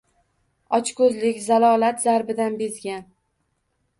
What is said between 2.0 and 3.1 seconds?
zarbidan bezgan